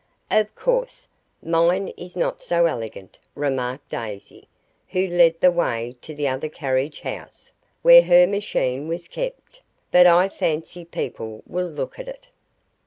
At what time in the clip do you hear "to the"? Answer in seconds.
6.01-6.27